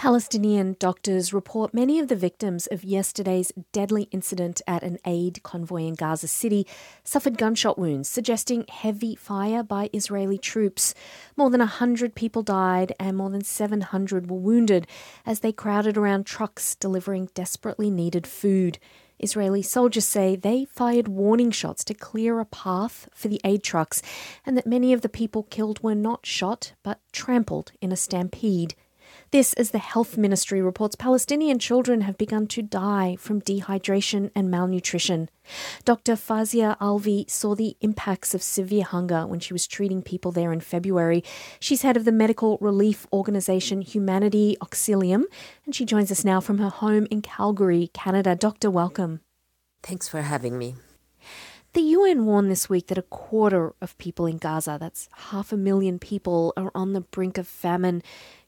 [0.00, 5.82] Palestinian doctors report many of the victims of yesterday's deadly incident at an aid convoy
[5.82, 6.66] in Gaza City
[7.04, 10.94] suffered gunshot wounds, suggesting heavy fire by Israeli troops.
[11.36, 14.86] More than 100 people died and more than 700 were wounded
[15.26, 18.78] as they crowded around trucks delivering desperately needed food.
[19.18, 24.00] Israeli soldiers say they fired warning shots to clear a path for the aid trucks
[24.46, 28.74] and that many of the people killed were not shot but trampled in a stampede.
[29.32, 34.50] This, as the health ministry reports, Palestinian children have begun to die from dehydration and
[34.50, 35.28] malnutrition.
[35.84, 36.14] Dr.
[36.16, 40.58] Fazia Alvi saw the impacts of severe hunger when she was treating people there in
[40.58, 41.22] February.
[41.60, 45.26] She's head of the medical relief organisation Humanity Auxilium,
[45.64, 48.34] and she joins us now from her home in Calgary, Canada.
[48.34, 49.20] Doctor, welcome.
[49.80, 50.74] Thanks for having me.
[51.72, 55.56] The UN warned this week that a quarter of people in Gaza, that's half a
[55.56, 58.02] million people, are on the brink of famine.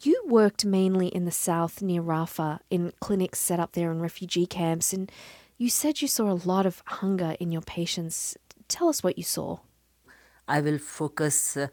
[0.00, 4.46] You worked mainly in the south near Rafah in clinics set up there in refugee
[4.46, 5.10] camps, and
[5.56, 8.36] you said you saw a lot of hunger in your patients.
[8.68, 9.60] Tell us what you saw.
[10.46, 11.68] I will focus uh,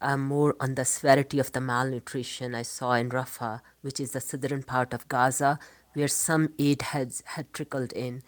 [0.00, 4.20] uh, more on the severity of the malnutrition I saw in Rafah, which is the
[4.20, 5.58] southern part of Gaza,
[5.94, 8.22] where some aid has, had trickled in.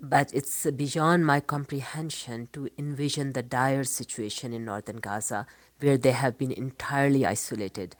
[0.00, 5.46] But it's beyond my comprehension to envision the dire situation in northern Gaza,
[5.80, 7.94] where they have been entirely isolated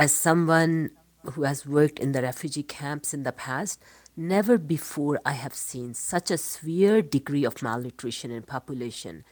[0.00, 0.90] as someone
[1.32, 3.82] who has worked in the refugee camps in the past,
[4.16, 9.24] never before I have seen such a severe degree of malnutrition in population.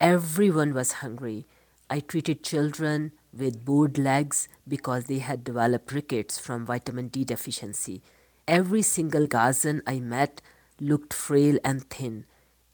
[0.00, 1.46] Everyone was hungry.
[1.88, 8.02] I treated children with bowed legs because they had developed rickets from vitamin D deficiency.
[8.48, 10.42] Every single Gazan I met
[10.80, 12.24] looked frail and thin,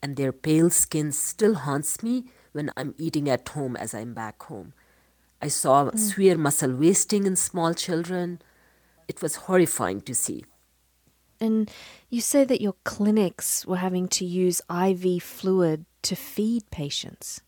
[0.03, 4.43] and their pale skin still haunts me when I'm eating at home as I'm back
[4.45, 4.73] home.
[5.41, 5.99] I saw mm.
[5.99, 8.41] severe muscle wasting in small children.
[9.07, 10.45] It was horrifying to see.
[11.41, 11.71] And
[12.11, 17.41] you say that your clinics were having to use IV fluid to feed patients.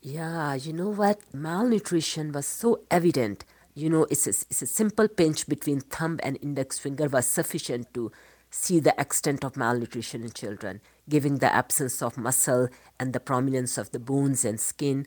[0.00, 1.20] Yeah, you know what?
[1.32, 3.44] Malnutrition was so evident.
[3.74, 7.92] You know, it's a, it's a simple pinch between thumb and index finger was sufficient
[7.94, 8.10] to
[8.50, 12.68] see the extent of malnutrition in children, given the absence of muscle
[12.98, 15.06] and the prominence of the bones and skin.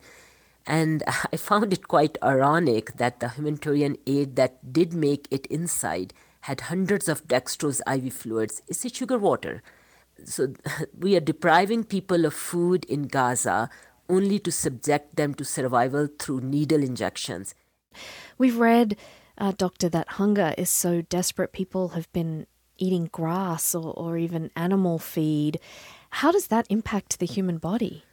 [0.66, 6.14] And I found it quite ironic that the humanitarian aid that did make it inside
[6.42, 8.62] had hundreds of dextrose IV fluids.
[8.68, 9.62] It's a sugar water.
[10.24, 10.54] So
[10.98, 13.70] we are depriving people of food in Gaza
[14.08, 17.54] only to subject them to survival through needle injections.
[18.38, 18.96] We've read,
[19.38, 22.46] uh, Doctor, that hunger is so desperate people have been
[22.76, 25.60] eating grass or, or even animal feed.
[26.10, 28.04] How does that impact the human body?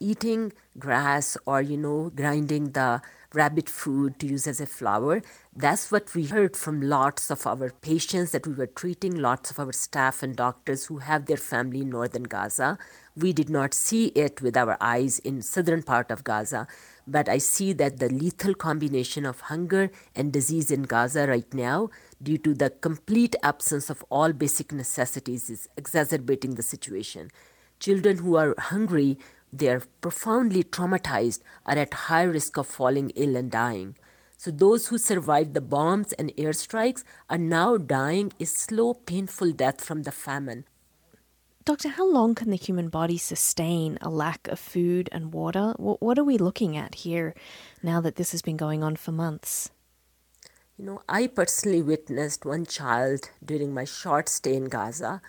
[0.00, 3.02] Eating grass or you know grinding the
[3.34, 5.22] rabbit food to use as a flour.
[5.54, 9.58] That's what we heard from lots of our patients that we were treating lots of
[9.58, 12.78] our staff and doctors who have their family in northern gaza.
[13.14, 16.66] We did not see it with our eyes in southern part of gaza
[17.10, 21.88] but i see that the lethal combination of hunger and disease in gaza right now
[22.22, 27.30] due to the complete absence of all basic necessities is exacerbating the situation.
[27.78, 29.18] Children who are hungry
[29.52, 33.96] they are profoundly traumatized, are at high risk of falling ill and dying.
[34.36, 39.84] So those who survived the bombs and airstrikes are now dying a slow, painful death
[39.84, 40.64] from the famine.
[41.64, 45.74] Doctor, how long can the human body sustain a lack of food and water?
[45.76, 47.34] What are we looking at here
[47.82, 49.70] now that this has been going on for months?
[50.78, 55.20] You know, I personally witnessed one child during my short stay in Gaza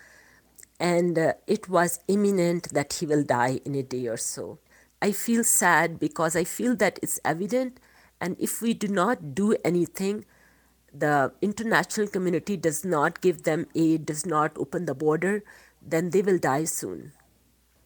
[0.80, 4.58] and uh, it was imminent that he will die in a day or so.
[5.02, 7.78] I feel sad because I feel that it's evident,
[8.20, 10.24] and if we do not do anything,
[10.92, 15.44] the international community does not give them aid, does not open the border,
[15.80, 17.12] then they will die soon.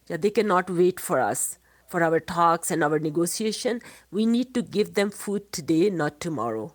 [0.07, 3.81] Yeah, they cannot wait for us, for our talks and our negotiation.
[4.11, 6.73] We need to give them food today, not tomorrow.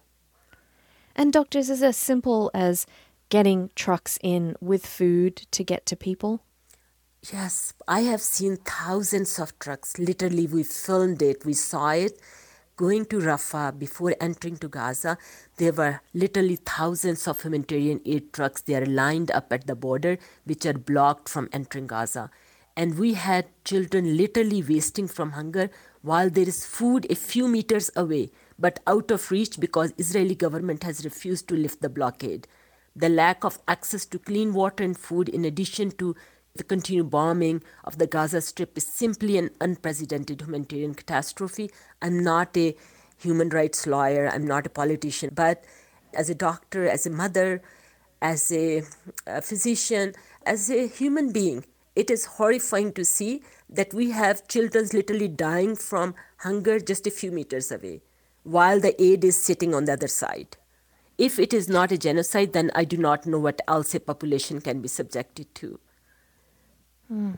[1.16, 2.86] And doctors, is as simple as
[3.30, 6.42] getting trucks in with food to get to people?
[7.32, 9.98] Yes, I have seen thousands of trucks.
[9.98, 12.20] Literally, we filmed it, we saw it.
[12.76, 15.18] Going to Rafah before entering to Gaza,
[15.58, 18.62] there were literally thousands of humanitarian aid trucks.
[18.62, 22.30] They are lined up at the border, which are blocked from entering Gaza.
[22.74, 25.68] And we had children literally wasting from hunger
[26.00, 30.82] while there is food a few meters away, but out of reach because Israeli government
[30.84, 32.48] has refused to lift the blockade
[33.00, 36.14] the lack of access to clean water and food, in addition to
[36.54, 41.70] the continued bombing of the Gaza Strip, is simply an unprecedented humanitarian catastrophe.
[42.02, 42.76] I'm not a
[43.18, 45.64] human rights lawyer, I'm not a politician, but
[46.14, 47.62] as a doctor, as a mother,
[48.20, 48.82] as a,
[49.26, 50.14] a physician,
[50.44, 51.64] as a human being,
[51.96, 57.10] it is horrifying to see that we have children literally dying from hunger just a
[57.10, 58.00] few meters away
[58.42, 60.56] while the aid is sitting on the other side.
[61.20, 64.62] If it is not a genocide, then I do not know what else a population
[64.62, 65.78] can be subjected to.
[67.12, 67.36] Mm.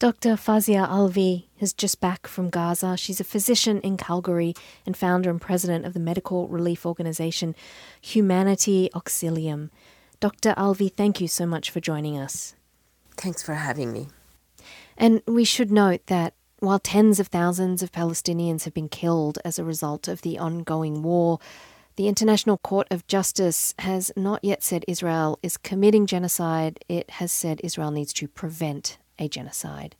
[0.00, 0.30] Dr.
[0.30, 2.96] Fazia Alvi is just back from Gaza.
[2.96, 7.54] She's a physician in Calgary and founder and president of the medical relief organization
[8.00, 9.70] Humanity Auxilium.
[10.18, 10.52] Dr.
[10.54, 12.56] Alvi, thank you so much for joining us.
[13.16, 14.08] Thanks for having me.
[14.98, 19.60] And we should note that while tens of thousands of Palestinians have been killed as
[19.60, 21.38] a result of the ongoing war,
[21.96, 26.84] the International Court of Justice has not yet said Israel is committing genocide.
[26.88, 29.94] It has said Israel needs to prevent a genocide.